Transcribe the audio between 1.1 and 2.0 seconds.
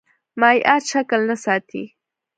نه ساتي.